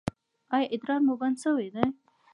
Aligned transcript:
ایا 0.55 0.67
ادرار 0.73 0.99
مو 1.05 1.13
بند 1.21 1.37
شوی 1.43 1.69
دی؟ 1.75 1.85